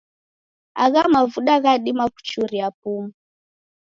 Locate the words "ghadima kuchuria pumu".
1.63-3.11